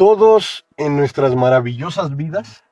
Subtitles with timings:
[0.00, 2.64] todos en nuestras maravillosas vidas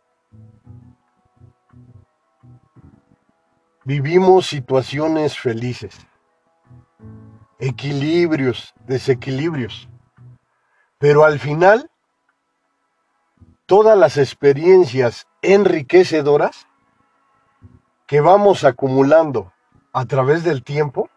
[3.85, 5.95] vivimos situaciones felices,
[7.59, 9.91] equilibrios, desequilibrios,
[10.97, 11.91] pero al final
[13.67, 16.67] todas las experiencias enriquecedoras
[18.07, 19.53] que vamos acumulando
[19.93, 21.11] a través del tiempo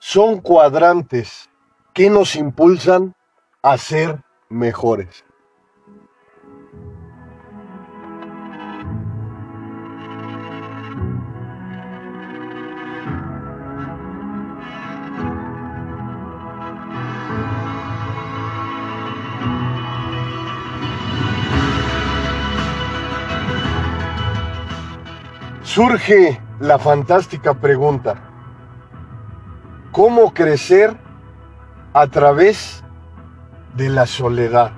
[0.00, 1.48] son cuadrantes
[1.94, 3.14] que nos impulsan
[3.62, 5.24] a ser mejores.
[25.62, 28.16] Surge la fantástica pregunta,
[29.92, 30.96] ¿cómo crecer
[31.92, 32.82] a través
[33.76, 34.72] la soledad?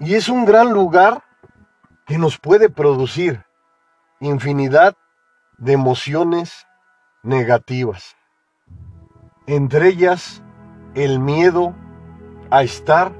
[0.00, 1.22] Y es un gran lugar
[2.06, 3.44] que nos puede producir
[4.20, 4.96] infinidad
[5.58, 6.66] de emociones
[7.22, 8.16] negativas.
[9.46, 10.42] Entre ellas,
[10.94, 11.74] el miedo
[12.50, 13.12] a estar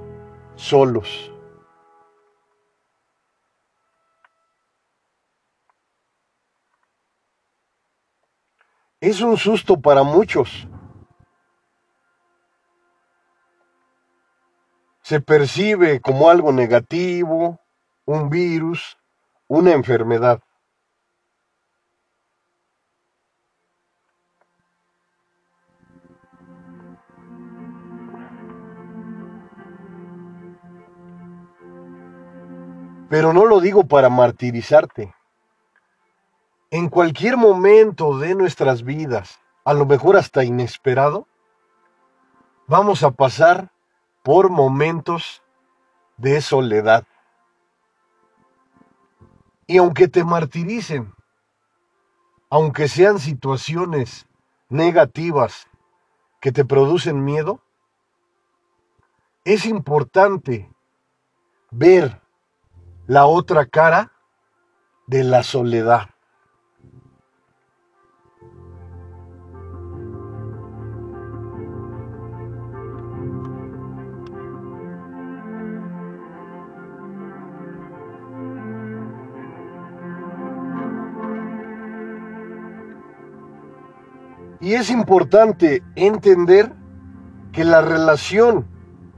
[0.56, 1.31] solos.
[9.02, 10.68] Es un susto para muchos.
[15.02, 17.58] Se percibe como algo negativo,
[18.04, 18.96] un virus,
[19.48, 20.40] una enfermedad.
[33.10, 35.12] Pero no lo digo para martirizarte.
[36.74, 41.28] En cualquier momento de nuestras vidas, a lo mejor hasta inesperado,
[42.66, 43.70] vamos a pasar
[44.22, 45.42] por momentos
[46.16, 47.06] de soledad.
[49.66, 51.12] Y aunque te martiricen,
[52.48, 54.26] aunque sean situaciones
[54.70, 55.68] negativas
[56.40, 57.60] que te producen miedo,
[59.44, 60.72] es importante
[61.70, 62.22] ver
[63.06, 64.10] la otra cara
[65.06, 66.11] de la soledad.
[84.62, 86.72] Y es importante entender
[87.50, 88.64] que la relación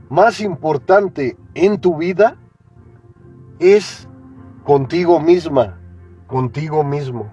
[0.09, 2.35] más importante en tu vida
[3.59, 4.09] es
[4.63, 5.79] contigo misma,
[6.25, 7.31] contigo mismo.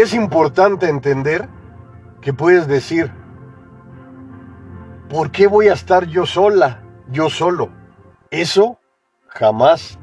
[0.00, 1.48] Es importante entender
[2.20, 3.12] que puedes decir,
[5.10, 7.70] ¿por qué voy a estar yo sola, yo solo?
[8.30, 8.78] Eso
[9.26, 9.98] jamás.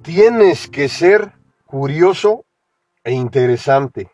[0.00, 1.34] Tienes que ser
[1.66, 2.46] curioso
[3.04, 4.10] e interesante.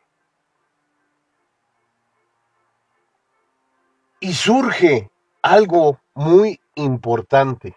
[4.21, 5.11] Y surge
[5.43, 7.77] algo muy importante.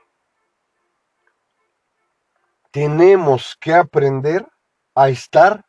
[2.72, 4.48] Tenemos que aprender
[4.96, 5.66] a estar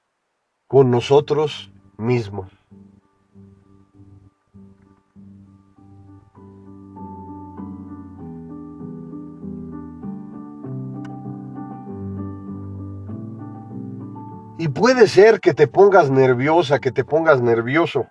[0.67, 2.51] con nosotros mismos.
[14.63, 18.07] Y puede ser que te pongas nerviosa, que te pongas nervioso.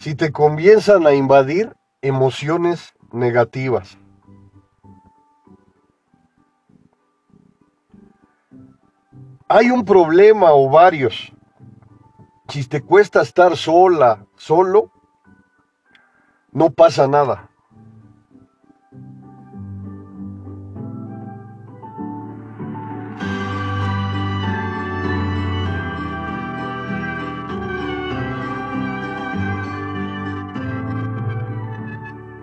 [0.00, 3.96] Si te comienzan a invadir emociones negativas.
[9.50, 11.32] hay un problema o varios.
[12.48, 14.92] Si te cuesta estar sola, solo,
[16.52, 17.49] no pasa nada.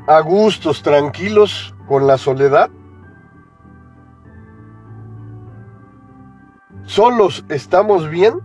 [0.07, 2.69] a gustos, tranquilos con la soledad?
[6.85, 8.39] ¿Solos estamos bien?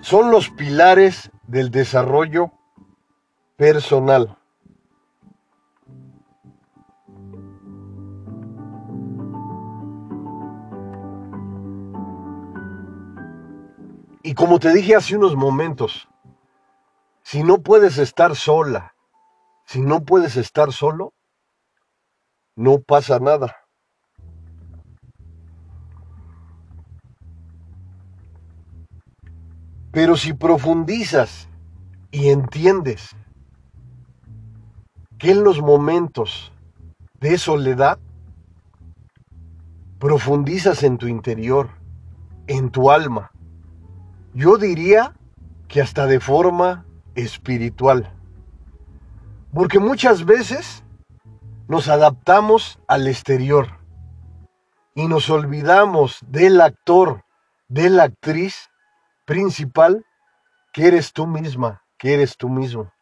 [0.00, 2.52] Son los pilares del desarrollo
[3.56, 4.38] personal.
[14.22, 16.08] Y como te dije hace unos momentos,
[17.22, 18.94] si no puedes estar sola,
[19.72, 21.14] si no puedes estar solo,
[22.56, 23.56] no pasa nada.
[29.90, 31.48] Pero si profundizas
[32.10, 33.16] y entiendes
[35.16, 36.52] que en los momentos
[37.18, 37.98] de soledad
[39.98, 41.70] profundizas en tu interior,
[42.46, 43.30] en tu alma,
[44.34, 45.14] yo diría
[45.66, 46.84] que hasta de forma
[47.14, 48.18] espiritual.
[49.54, 50.82] Porque muchas veces
[51.68, 53.78] nos adaptamos al exterior
[54.94, 57.24] y nos olvidamos del actor,
[57.68, 58.70] de la actriz
[59.26, 60.06] principal
[60.72, 62.92] que eres tú misma, que eres tú mismo.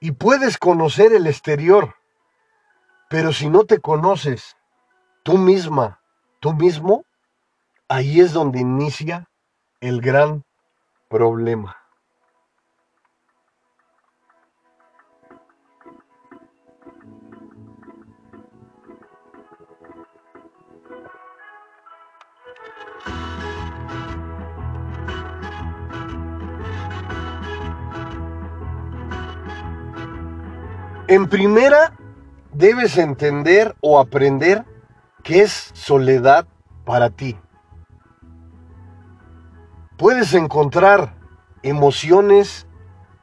[0.00, 1.94] Y puedes conocer el exterior,
[3.08, 4.56] pero si no te conoces
[5.22, 6.00] tú misma,
[6.40, 7.04] tú mismo,
[7.88, 9.30] ahí es donde inicia
[9.80, 10.44] el gran
[11.08, 11.77] problema.
[31.10, 31.94] En primera,
[32.52, 34.66] debes entender o aprender
[35.22, 36.46] qué es soledad
[36.84, 37.34] para ti.
[39.96, 41.14] Puedes encontrar
[41.62, 42.66] emociones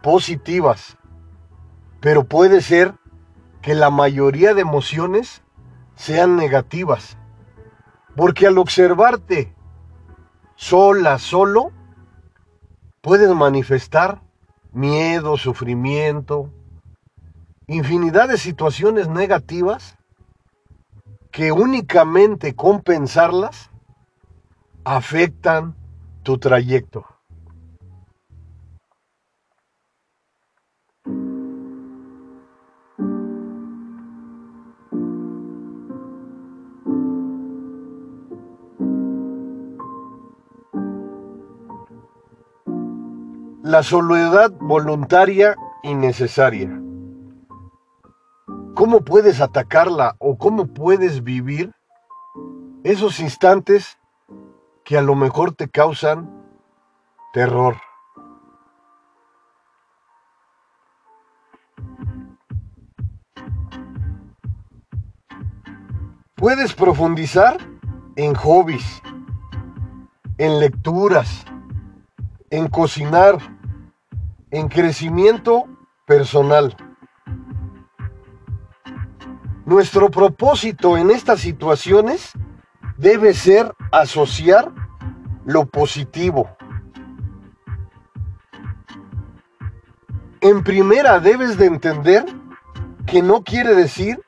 [0.01, 0.97] positivas,
[1.99, 2.95] pero puede ser
[3.61, 5.43] que la mayoría de emociones
[5.93, 7.19] sean negativas.
[8.15, 9.53] Porque al observarte
[10.55, 11.71] sola, solo,
[13.01, 14.23] puedes manifestar
[14.71, 16.51] miedo, sufrimiento,
[17.67, 19.97] infinidad de situaciones negativas
[21.31, 23.69] que únicamente compensarlas
[24.83, 25.75] afectan
[26.23, 27.05] tu trayecto.
[43.63, 46.84] La soledad voluntaria y necesaria.
[48.75, 51.73] ¿Cómo puedes atacarla o cómo puedes vivir
[52.83, 53.97] esos instantes
[54.83, 56.29] que a lo mejor te causan
[57.31, 57.77] terror?
[66.35, 67.57] Puedes profundizar
[68.17, 69.01] en hobbies,
[70.37, 71.45] en lecturas,
[72.49, 73.37] en cocinar,
[74.51, 75.63] en crecimiento
[76.05, 76.75] personal.
[79.65, 82.33] Nuestro propósito en estas situaciones
[82.97, 84.71] debe ser asociar
[85.43, 86.55] lo positivo.
[90.41, 92.25] En primera debes de entender
[93.07, 94.21] que no quiere decir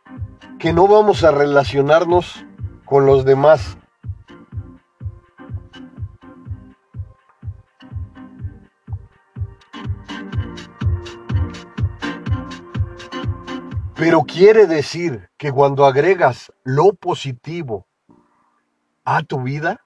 [0.57, 2.43] que no vamos a relacionarnos
[2.85, 3.77] con los demás.
[14.07, 17.87] Pero quiere decir que cuando agregas lo positivo
[19.03, 19.83] a tu vida,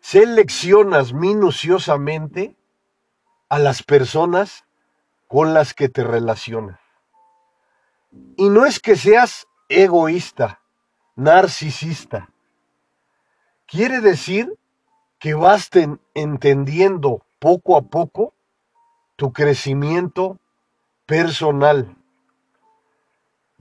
[0.00, 2.56] seleccionas minuciosamente
[3.50, 4.64] a las personas
[5.26, 6.80] con las que te relacionas.
[8.38, 10.62] Y no es que seas egoísta,
[11.16, 12.30] narcisista.
[13.66, 14.58] Quiere decir
[15.18, 15.68] que vas
[16.14, 18.32] entendiendo poco a poco
[19.16, 20.38] tu crecimiento
[21.04, 21.94] personal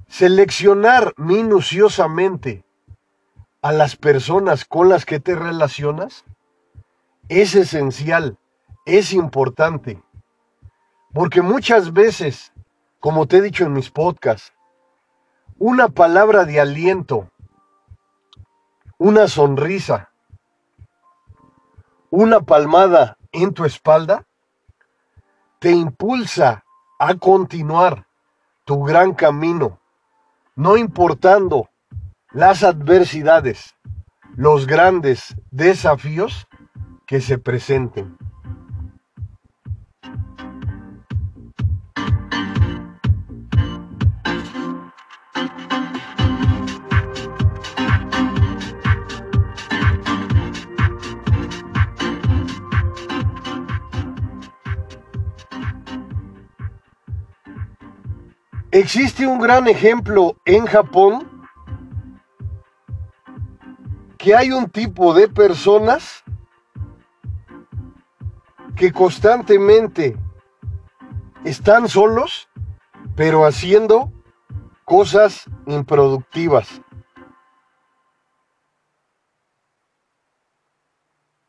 [0.07, 2.63] Seleccionar minuciosamente
[3.61, 6.23] a las personas con las que te relacionas
[7.27, 8.37] es esencial,
[8.85, 10.01] es importante.
[11.13, 12.53] Porque muchas veces,
[12.99, 14.53] como te he dicho en mis podcasts,
[15.59, 17.29] una palabra de aliento,
[18.97, 20.11] una sonrisa,
[22.09, 24.25] una palmada en tu espalda,
[25.59, 26.63] te impulsa
[26.97, 28.07] a continuar
[28.63, 29.79] tu gran camino
[30.57, 31.69] no importando
[32.33, 33.75] las adversidades,
[34.35, 36.47] los grandes desafíos
[37.05, 38.17] que se presenten.
[58.77, 61.27] Existe un gran ejemplo en Japón
[64.19, 66.23] que hay un tipo de personas
[68.75, 70.15] que constantemente
[71.43, 72.49] están solos,
[73.15, 74.13] pero haciendo
[74.85, 76.79] cosas improductivas.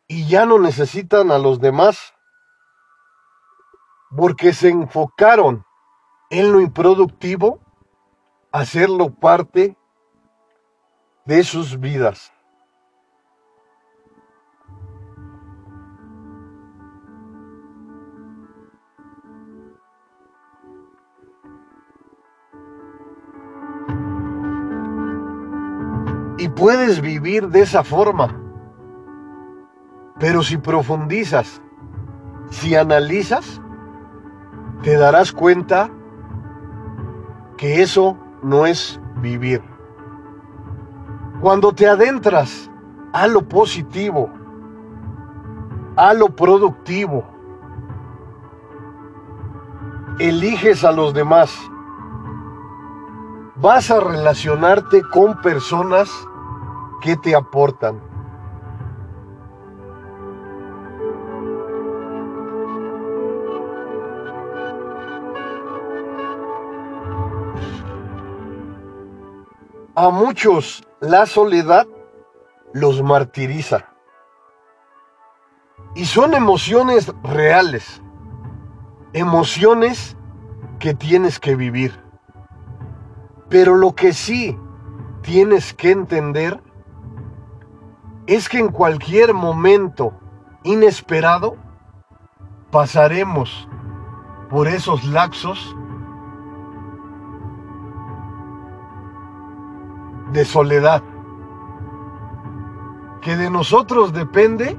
[0.07, 2.15] Y ya no necesitan a los demás,
[4.17, 5.68] porque se enfocaron
[6.31, 7.61] en lo improductivo,
[8.53, 9.77] hacerlo parte
[11.25, 12.33] de sus vidas.
[26.39, 28.41] Y puedes vivir de esa forma.
[30.21, 31.61] Pero si profundizas,
[32.51, 33.61] si analizas,
[34.83, 35.91] te darás cuenta
[37.59, 39.63] que eso no es vivir.
[41.43, 42.71] Cuando te adentras
[43.13, 44.31] a lo positivo,
[45.97, 47.25] a lo productivo,
[50.19, 51.55] eliges a los demás,
[53.57, 56.09] vas a relacionarte con personas
[57.01, 58.08] que te aportan.
[70.01, 71.85] A muchos la soledad
[72.73, 73.87] los martiriza.
[75.97, 78.01] Y son emociones reales,
[79.13, 80.17] emociones
[80.79, 82.01] que tienes que vivir.
[83.49, 84.57] Pero lo que sí
[85.23, 86.63] tienes que entender
[88.29, 90.13] es que en cualquier momento
[90.63, 91.57] inesperado
[92.71, 93.69] pasaremos
[94.49, 95.75] por esos laxos
[100.33, 101.03] de soledad,
[103.21, 104.79] que de nosotros depende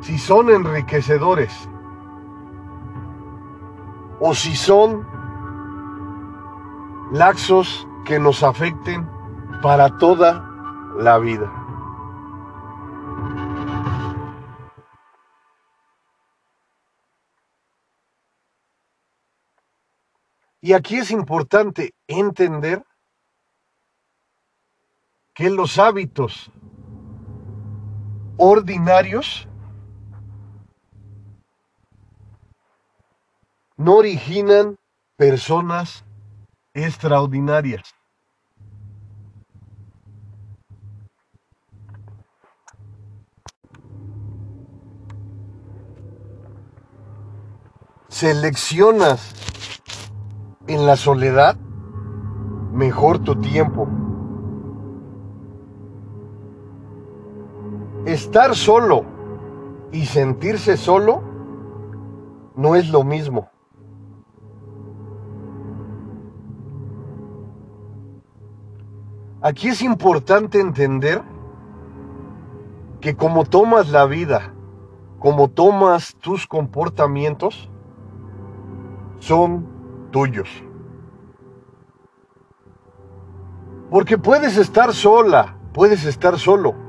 [0.00, 1.68] si son enriquecedores
[4.20, 5.06] o si son
[7.12, 9.08] laxos que nos afecten
[9.62, 10.48] para toda
[10.98, 11.50] la vida.
[20.60, 22.82] Y aquí es importante entender
[25.34, 26.50] que los hábitos
[28.36, 29.48] ordinarios
[33.76, 34.76] no originan
[35.16, 36.04] personas
[36.72, 37.82] extraordinarias.
[48.08, 49.34] Seleccionas
[50.68, 51.56] en la soledad
[52.72, 53.88] mejor tu tiempo.
[58.14, 59.04] Estar solo
[59.90, 61.20] y sentirse solo
[62.54, 63.50] no es lo mismo.
[69.42, 71.22] Aquí es importante entender
[73.00, 74.54] que como tomas la vida,
[75.18, 77.68] como tomas tus comportamientos,
[79.18, 79.66] son
[80.12, 80.48] tuyos.
[83.90, 86.83] Porque puedes estar sola, puedes estar solo,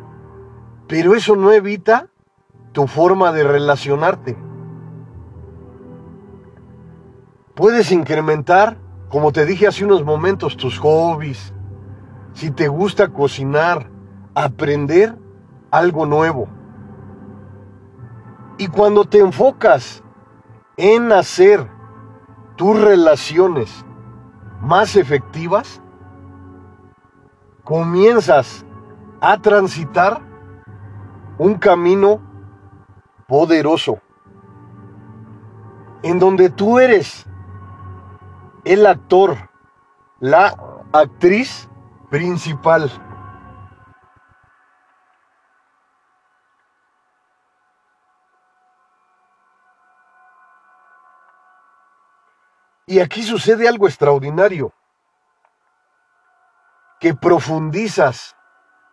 [0.87, 2.07] pero eso no evita
[2.71, 4.37] tu forma de relacionarte.
[7.55, 8.77] Puedes incrementar,
[9.09, 11.53] como te dije hace unos momentos, tus hobbies.
[12.33, 13.89] Si te gusta cocinar,
[14.35, 15.17] aprender
[15.71, 16.49] algo nuevo.
[18.57, 20.03] Y cuando te enfocas
[20.77, 21.69] en hacer
[22.57, 23.85] tus relaciones
[24.61, 25.81] más efectivas,
[27.63, 28.65] comienzas
[29.21, 30.21] a transitar
[31.37, 32.21] un camino
[33.27, 34.01] poderoso,
[36.03, 37.25] en donde tú eres
[38.63, 39.49] el actor,
[40.19, 40.55] la
[40.93, 41.69] actriz
[42.09, 42.91] principal.
[52.87, 54.71] Y aquí sucede algo extraordinario,
[56.99, 58.35] que profundizas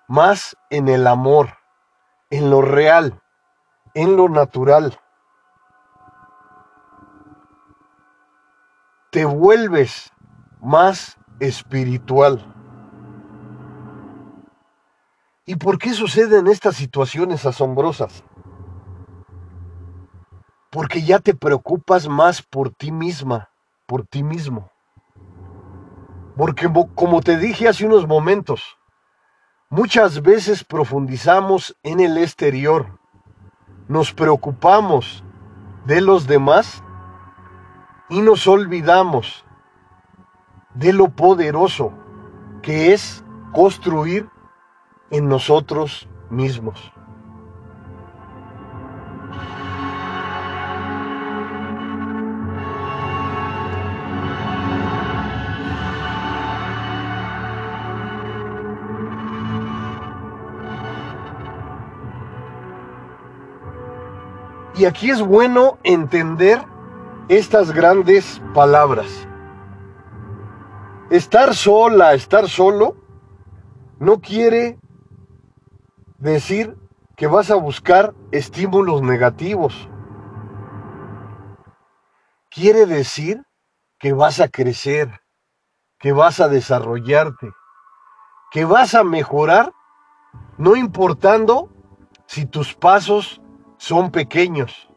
[0.08, 1.61] más en el amor
[2.32, 3.20] en lo real,
[3.92, 4.98] en lo natural.
[9.10, 10.10] Te vuelves
[10.62, 12.42] más espiritual.
[15.44, 18.24] ¿Y por qué suceden estas situaciones asombrosas?
[20.70, 23.50] Porque ya te preocupas más por ti misma,
[23.84, 24.70] por ti mismo.
[26.34, 28.78] Porque como te dije hace unos momentos,
[29.72, 32.98] muchas veces profundizamos en el exterior,
[33.88, 35.24] nos preocupamos
[35.86, 36.84] de los demás
[38.10, 39.46] y nos olvidamos
[40.74, 41.94] de lo poderoso
[42.60, 43.24] que es
[43.54, 44.28] construir
[45.10, 46.91] en nosotros mismos.
[64.74, 66.64] Y aquí es bueno entender
[67.28, 69.28] estas grandes palabras.
[71.10, 72.96] Estar sola, estar solo,
[73.98, 74.78] no quiere
[76.16, 76.78] decir
[77.16, 79.90] que vas a buscar estímulos negativos.
[82.50, 83.44] Quiere decir
[83.98, 85.20] que vas a crecer,
[85.98, 87.52] que vas a desarrollarte,
[88.50, 89.72] que vas a mejorar,
[90.56, 91.68] no importando
[92.26, 93.41] si tus pasos
[93.82, 94.88] son pequeños,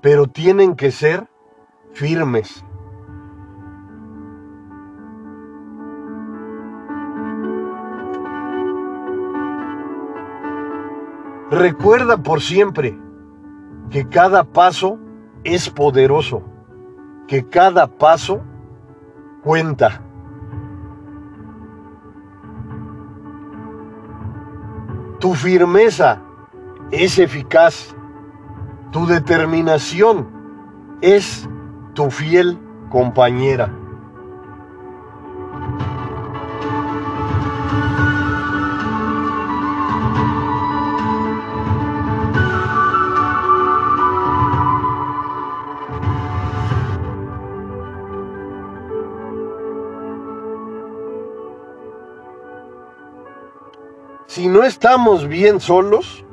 [0.00, 1.28] pero tienen que ser
[1.92, 2.64] firmes.
[11.50, 12.98] Recuerda por siempre
[13.90, 14.98] que cada paso
[15.44, 16.42] es poderoso,
[17.28, 18.40] que cada paso
[19.42, 20.00] cuenta.
[25.18, 26.23] Tu firmeza
[26.94, 27.94] es eficaz.
[28.92, 30.28] Tu determinación
[31.00, 31.48] es
[31.94, 32.58] tu fiel
[32.90, 33.72] compañera.
[54.26, 56.23] Si no estamos bien solos,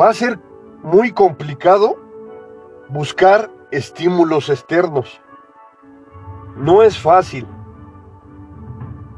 [0.00, 0.38] va a ser
[0.82, 1.98] muy complicado
[2.88, 5.20] buscar estímulos externos.
[6.56, 7.46] No es fácil.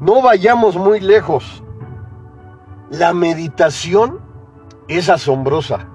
[0.00, 1.62] No vayamos muy lejos.
[2.90, 4.20] La meditación
[4.88, 5.88] es asombrosa.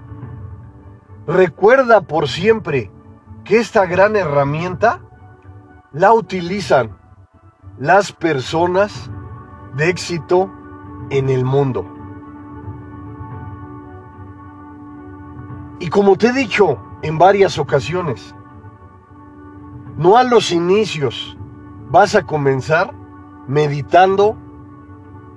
[1.27, 2.89] Recuerda por siempre
[3.43, 5.01] que esta gran herramienta
[5.91, 6.97] la utilizan
[7.77, 9.11] las personas
[9.75, 10.49] de éxito
[11.09, 11.96] en el mundo.
[15.79, 18.33] Y como te he dicho en varias ocasiones,
[19.97, 21.37] no a los inicios
[21.89, 22.93] vas a comenzar
[23.47, 24.37] meditando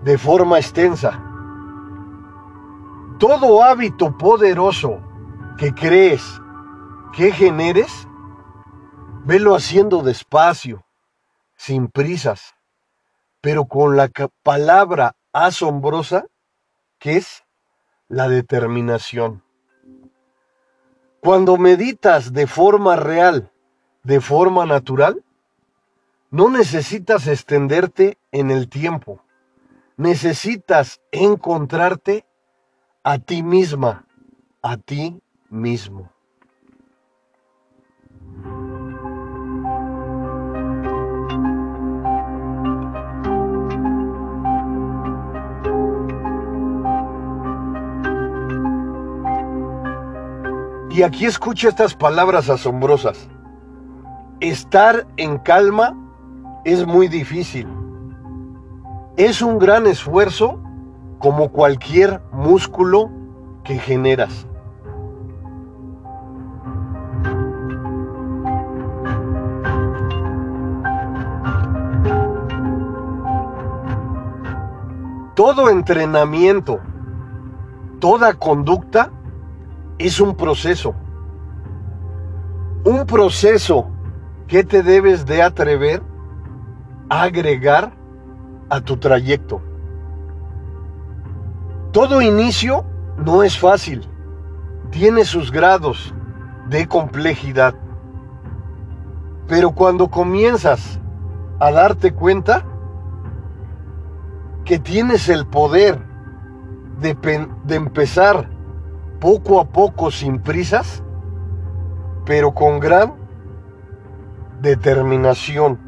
[0.03, 1.23] de forma extensa.
[3.19, 5.01] Todo hábito poderoso
[5.59, 6.41] que crees
[7.13, 8.09] que generes,
[9.25, 10.85] velo haciendo despacio,
[11.57, 12.55] sin prisas,
[13.43, 14.11] pero con la
[14.43, 16.25] palabra asombrosa
[16.99, 17.45] que es
[18.09, 19.43] la determinación.
[21.21, 23.53] Cuando meditas de forma real,
[24.05, 25.23] de forma natural,
[26.31, 29.21] no necesitas extenderte en el tiempo.
[29.99, 32.25] Necesitas encontrarte
[33.03, 34.07] a ti misma,
[34.63, 36.11] a ti mismo.
[50.91, 53.29] Y aquí escucha estas palabras asombrosas.
[54.41, 55.97] Estar en calma
[56.65, 57.69] es muy difícil.
[59.17, 60.61] Es un gran esfuerzo
[61.21, 63.09] como cualquier músculo
[63.63, 64.49] que generas.
[75.37, 76.81] Todo entrenamiento,
[78.01, 79.13] toda conducta
[80.01, 80.95] es un proceso.
[82.85, 83.91] Un proceso
[84.47, 86.03] que te debes de atrever
[87.11, 87.93] a agregar
[88.71, 89.61] a tu trayecto.
[91.93, 92.85] Todo inicio
[93.19, 94.09] no es fácil.
[94.91, 96.15] Tiene sus grados
[96.69, 97.75] de complejidad.
[99.49, 100.99] Pero cuando comienzas
[101.59, 102.65] a darte cuenta
[104.65, 105.99] que tienes el poder
[107.01, 107.15] de,
[107.65, 108.60] de empezar
[109.21, 111.03] poco a poco, sin prisas,
[112.25, 113.15] pero con gran
[114.61, 115.79] determinación.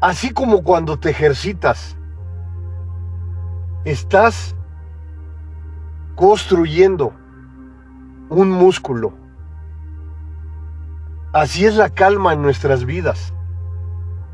[0.00, 1.96] Así como cuando te ejercitas,
[3.84, 4.54] estás
[6.14, 7.12] construyendo
[8.28, 9.14] un músculo.
[11.32, 13.32] Así es la calma en nuestras vidas.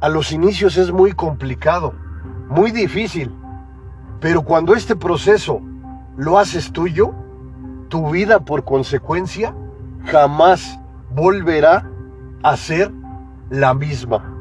[0.00, 1.92] a los inicios es muy complicado,
[2.48, 3.34] muy difícil,
[4.20, 5.60] pero cuando este proceso
[6.18, 7.14] lo haces tuyo,
[7.88, 9.54] tu vida por consecuencia
[10.04, 10.78] jamás
[11.14, 11.88] volverá
[12.42, 12.92] a ser
[13.50, 14.34] la misma.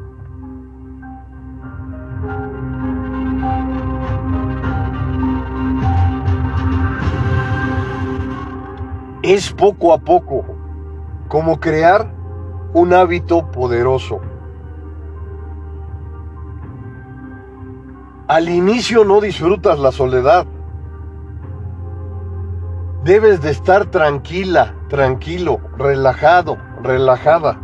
[9.22, 10.46] Es poco a poco,
[11.28, 12.12] como crear
[12.74, 14.20] un hábito poderoso.
[18.28, 20.48] Al inicio no disfrutas la soledad.
[23.08, 27.58] Debes de estar tranquila, tranquilo, relajado, relajada.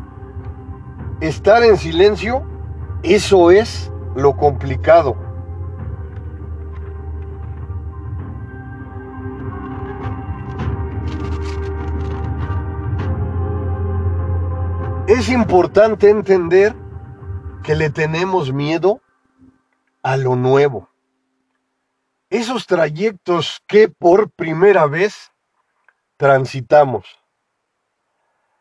[1.19, 2.47] Estar en silencio,
[3.03, 5.17] eso es lo complicado.
[15.07, 16.73] Es importante entender
[17.63, 19.01] que le tenemos miedo
[20.03, 20.87] a lo nuevo.
[22.29, 25.32] Esos trayectos que por primera vez
[26.17, 27.05] transitamos.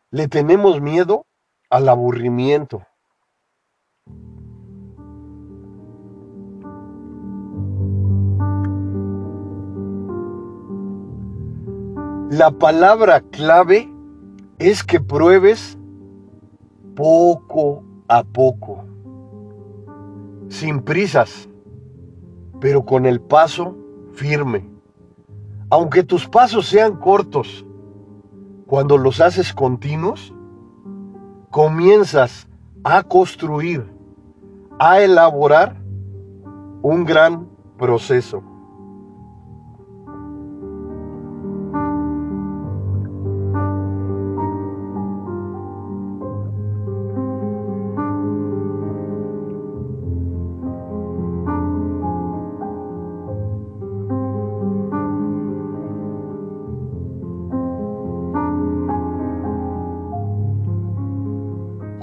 [0.09, 1.25] Le tenemos miedo
[1.69, 2.85] al aburrimiento.
[12.29, 13.87] La palabra clave
[14.57, 15.77] es que pruebes
[16.95, 18.83] poco a poco,
[20.49, 21.47] sin prisas,
[22.59, 23.77] pero con el paso
[24.13, 24.72] firme.
[25.73, 27.65] Aunque tus pasos sean cortos,
[28.67, 30.31] cuando los haces continuos,
[31.49, 32.47] comienzas
[32.83, 33.91] a construir,
[34.77, 35.81] a elaborar
[36.83, 38.43] un gran proceso.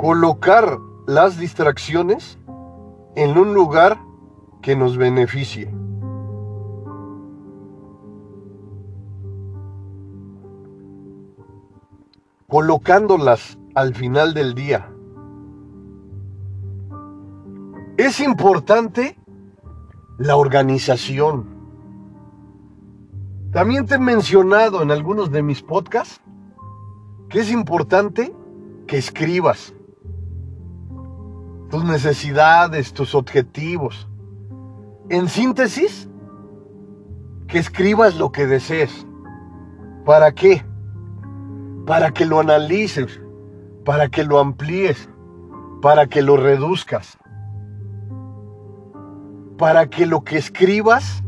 [0.00, 2.38] Colocar las distracciones
[3.16, 4.00] en un lugar
[4.62, 5.70] que nos beneficie.
[12.48, 14.90] Colocándolas al final del día.
[17.98, 19.18] Es importante
[20.16, 21.44] la organización.
[23.52, 26.22] También te he mencionado en algunos de mis podcasts
[27.28, 28.34] que es importante
[28.86, 29.74] que escribas
[31.70, 34.09] tus necesidades, tus objetivos.
[35.09, 36.09] En síntesis,
[37.46, 39.06] que escribas lo que desees.
[40.04, 40.64] ¿Para qué?
[41.87, 43.20] Para que lo analices,
[43.85, 45.09] para que lo amplíes,
[45.80, 47.18] para que lo reduzcas,
[49.56, 51.22] para que lo que escribas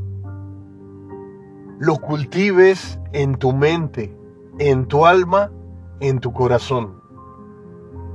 [1.78, 4.16] lo cultives en tu mente,
[4.58, 5.50] en tu alma,
[6.00, 7.01] en tu corazón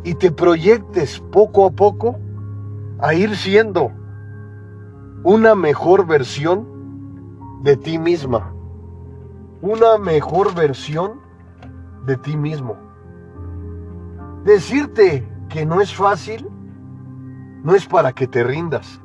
[0.03, 2.17] y te proyectes poco a poco
[2.99, 3.91] a ir siendo
[5.23, 6.67] una mejor versión
[7.63, 8.53] de ti misma,
[9.61, 11.19] una mejor versión
[12.05, 12.77] de ti mismo.
[14.45, 16.47] Decirte que no es fácil
[17.63, 19.01] no es para que te rindas,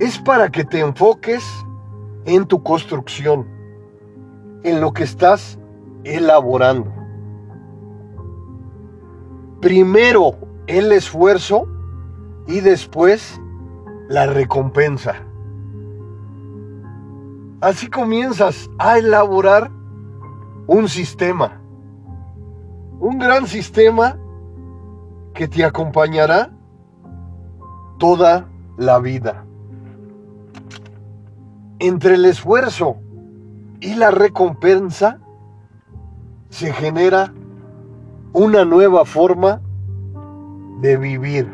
[0.00, 1.44] es para que te enfoques
[2.24, 3.46] en tu construcción,
[4.64, 5.58] en lo que estás
[6.02, 7.05] elaborando
[9.66, 10.36] primero
[10.68, 11.66] el esfuerzo
[12.46, 13.40] y después
[14.08, 15.16] la recompensa.
[17.60, 19.72] Así comienzas a elaborar
[20.68, 21.60] un sistema,
[23.00, 24.16] un gran sistema
[25.34, 26.52] que te acompañará
[27.98, 29.46] toda la vida.
[31.80, 32.98] Entre el esfuerzo
[33.80, 35.18] y la recompensa
[36.50, 37.34] se genera
[38.38, 39.62] una nueva forma
[40.82, 41.50] de vivir.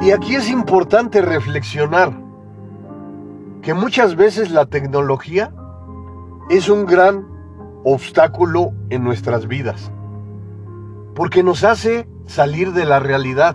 [0.00, 2.16] Y aquí es importante reflexionar
[3.62, 5.52] que muchas veces la tecnología
[6.50, 7.26] es un gran
[7.82, 9.90] obstáculo en nuestras vidas,
[11.16, 13.54] porque nos hace salir de la realidad.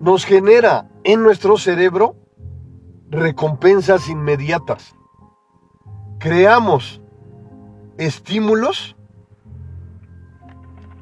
[0.00, 2.16] Nos genera en nuestro cerebro
[3.10, 4.94] recompensas inmediatas.
[6.18, 7.00] Creamos
[7.98, 8.96] estímulos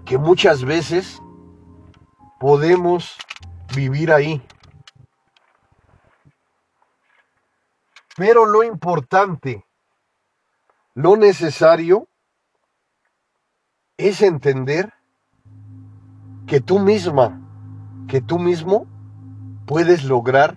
[0.04, 1.20] que muchas veces
[2.40, 3.16] podemos
[3.74, 4.42] vivir ahí.
[8.16, 9.64] Pero lo importante,
[10.94, 12.07] lo necesario,
[13.98, 14.92] es entender
[16.46, 17.40] que tú misma,
[18.06, 18.86] que tú mismo
[19.66, 20.56] puedes lograr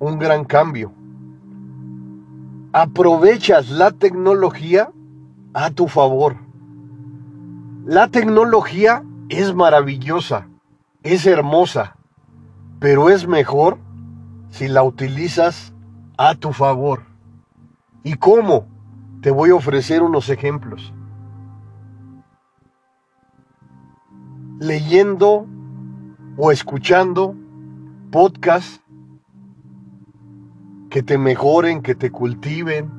[0.00, 0.92] un gran cambio.
[2.72, 4.90] Aprovechas la tecnología
[5.54, 6.36] a tu favor.
[7.86, 10.48] La tecnología es maravillosa,
[11.04, 11.96] es hermosa,
[12.80, 13.78] pero es mejor
[14.50, 15.72] si la utilizas
[16.18, 17.04] a tu favor.
[18.02, 18.66] ¿Y cómo?
[19.22, 20.92] Te voy a ofrecer unos ejemplos.
[24.58, 25.46] Leyendo
[26.36, 27.34] o escuchando
[28.10, 28.80] podcasts
[30.88, 32.90] que te mejoren, que te cultiven,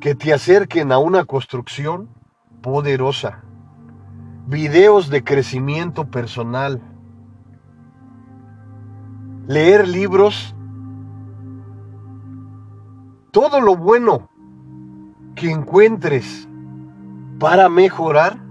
[0.00, 2.08] que te acerquen a una construcción
[2.62, 3.42] poderosa.
[4.46, 6.80] Videos de crecimiento personal.
[9.48, 10.54] Leer libros.
[13.32, 14.30] Todo lo bueno
[15.34, 16.48] que encuentres
[17.38, 18.47] para mejorar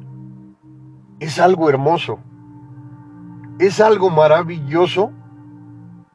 [1.20, 2.20] es algo hermoso.
[3.60, 5.12] Es algo maravilloso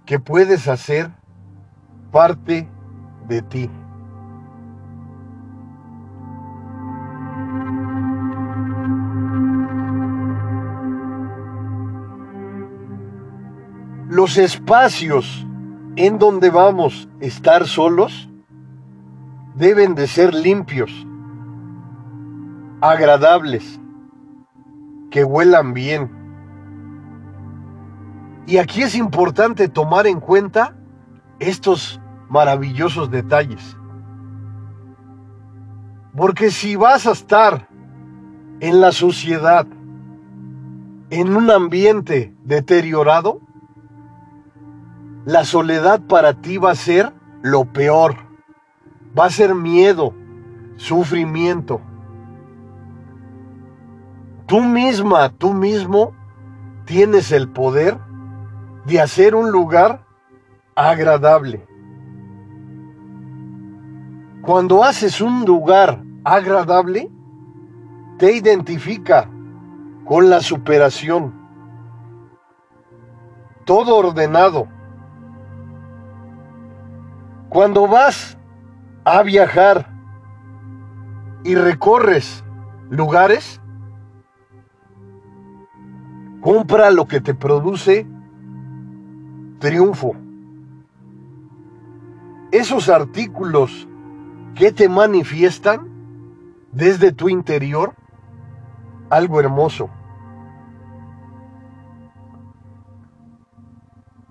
[0.06, 1.10] que puedes hacer
[2.10, 2.68] parte
[3.26, 3.70] de ti.
[14.08, 15.46] Los espacios
[15.96, 18.28] en donde vamos a estar solos
[19.54, 20.90] deben de ser limpios,
[22.80, 23.80] agradables,
[25.12, 26.10] que huelan bien.
[28.46, 30.74] Y aquí es importante tomar en cuenta
[31.38, 33.76] estos maravillosos detalles.
[36.16, 37.68] Porque si vas a estar
[38.60, 39.66] en la sociedad,
[41.10, 43.40] en un ambiente deteriorado,
[45.26, 48.16] la soledad para ti va a ser lo peor.
[49.16, 50.14] Va a ser miedo,
[50.76, 51.82] sufrimiento.
[54.46, 56.12] Tú misma, tú mismo,
[56.84, 57.96] tienes el poder
[58.84, 60.04] de hacer un lugar
[60.74, 61.66] agradable.
[64.42, 67.08] Cuando haces un lugar agradable,
[68.18, 69.28] te identifica
[70.04, 71.32] con la superación.
[73.64, 74.66] Todo ordenado.
[77.48, 78.36] Cuando vas
[79.04, 79.88] a viajar
[81.44, 82.44] y recorres
[82.90, 83.61] lugares,
[86.42, 88.06] compra lo que te produce
[89.60, 90.14] triunfo.
[92.50, 93.88] Esos artículos
[94.56, 95.88] que te manifiestan
[96.72, 97.94] desde tu interior
[99.08, 99.88] algo hermoso.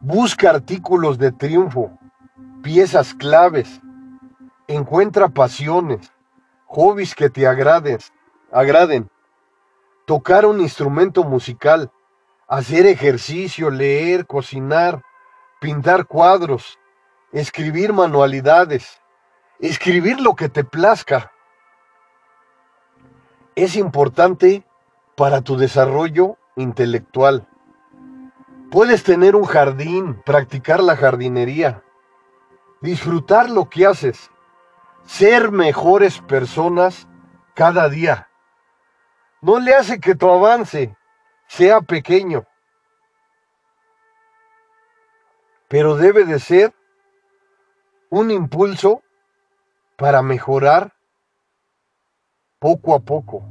[0.02, 1.92] Busca artículos de triunfo,
[2.62, 3.80] piezas claves,
[4.68, 6.12] encuentra pasiones,
[6.66, 8.00] hobbies que te agraden,
[8.52, 9.10] agraden.
[10.06, 11.90] Tocar un instrumento musical,
[12.52, 15.04] hacer ejercicio, leer, cocinar,
[15.62, 16.78] pintar cuadros,
[17.32, 19.00] escribir manualidades,
[19.62, 21.32] escribir lo que te plazca.
[23.56, 24.66] Es importante
[25.16, 27.48] para tu desarrollo intelectual.
[28.70, 31.86] Puedes tener un jardín, practicar la jardinería,
[32.82, 34.30] disfrutar lo que haces,
[35.06, 37.08] ser mejores personas
[37.56, 38.28] cada día.
[39.40, 40.98] No le hace que tu avance
[41.52, 42.46] sea pequeño,
[45.68, 46.74] pero debe de ser
[48.10, 49.02] un impulso
[49.98, 50.94] para mejorar
[52.58, 53.44] poco a poco.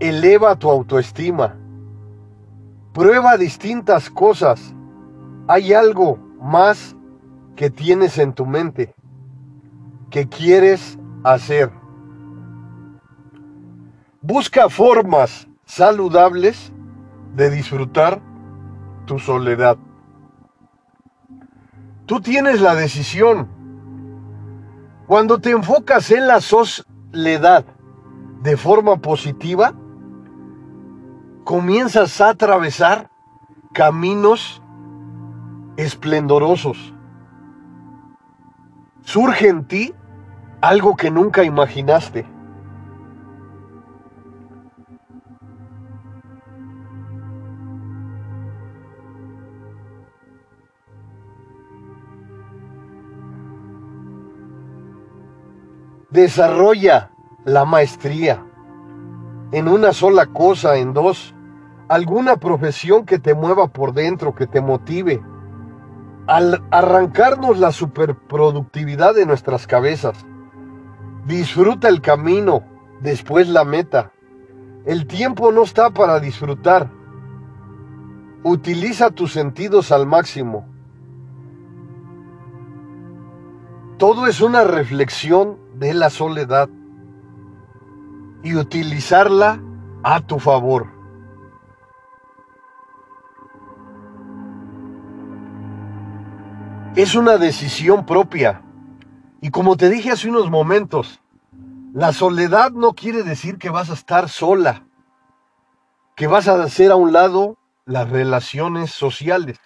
[0.00, 1.56] Eleva tu autoestima.
[2.92, 4.74] Prueba distintas cosas.
[5.46, 6.96] Hay algo más
[7.54, 8.96] que tienes en tu mente
[10.10, 11.70] que quieres hacer.
[14.20, 16.72] Busca formas saludables
[17.36, 18.22] de disfrutar
[19.04, 19.76] tu soledad.
[22.06, 23.48] Tú tienes la decisión.
[25.06, 27.66] Cuando te enfocas en la soledad
[28.42, 29.74] de forma positiva,
[31.44, 33.10] comienzas a atravesar
[33.74, 34.62] caminos
[35.76, 36.94] esplendorosos.
[39.02, 39.94] Surge en ti
[40.62, 42.26] algo que nunca imaginaste.
[56.10, 57.10] Desarrolla
[57.44, 58.42] la maestría
[59.52, 61.34] en una sola cosa, en dos,
[61.86, 65.22] alguna profesión que te mueva por dentro, que te motive,
[66.26, 70.24] al arrancarnos la superproductividad de nuestras cabezas.
[71.26, 72.62] Disfruta el camino,
[73.02, 74.12] después la meta.
[74.86, 76.90] El tiempo no está para disfrutar.
[78.44, 80.66] Utiliza tus sentidos al máximo.
[83.98, 86.68] Todo es una reflexión de la soledad
[88.42, 89.60] y utilizarla
[90.02, 90.88] a tu favor.
[96.96, 98.62] Es una decisión propia.
[99.40, 101.20] Y como te dije hace unos momentos,
[101.92, 104.84] la soledad no quiere decir que vas a estar sola,
[106.16, 109.58] que vas a hacer a un lado las relaciones sociales.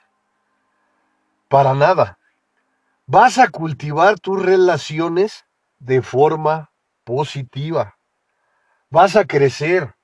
[1.48, 2.18] Para nada.
[3.06, 5.46] Vas a cultivar tus relaciones
[5.82, 6.70] de forma
[7.04, 7.96] positiva.
[8.88, 9.94] Vas a crecer,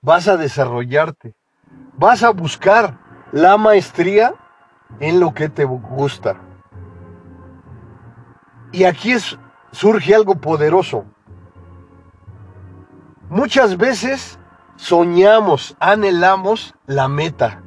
[0.00, 1.36] vas a desarrollarte,
[1.94, 2.98] vas a buscar
[3.32, 4.34] la maestría
[5.00, 6.40] en lo que te gusta.
[8.72, 9.38] Y aquí es,
[9.70, 11.04] surge algo poderoso.
[13.28, 14.38] Muchas veces
[14.76, 17.62] soñamos, anhelamos la meta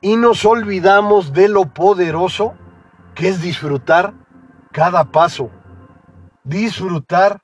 [0.00, 2.54] y nos olvidamos de lo poderoso
[3.14, 4.14] que es disfrutar
[4.70, 5.50] cada paso,
[6.48, 7.42] disfrutar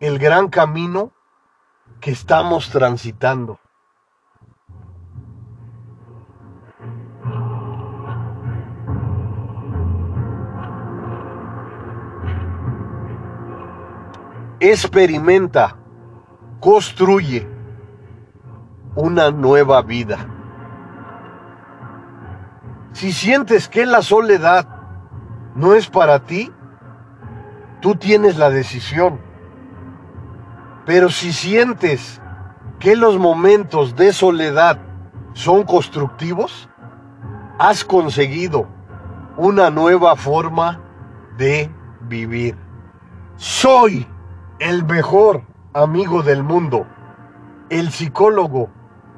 [0.00, 1.12] el gran camino
[2.00, 3.60] que estamos transitando.
[14.58, 15.76] Experimenta,
[16.58, 17.48] construye
[18.96, 20.18] una nueva vida.
[22.92, 24.66] Si sientes que la soledad
[25.54, 26.52] no es para ti,
[27.80, 29.20] tú tienes la decisión.
[30.86, 32.20] Pero si sientes
[32.78, 34.78] que los momentos de soledad
[35.34, 36.68] son constructivos,
[37.58, 38.66] has conseguido
[39.36, 40.80] una nueva forma
[41.36, 41.70] de
[42.02, 42.56] vivir.
[43.36, 44.06] Soy
[44.58, 46.86] el mejor amigo del mundo,
[47.68, 48.70] el psicólogo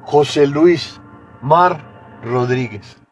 [0.03, 1.01] José Luis
[1.41, 3.02] Mar Rodríguez.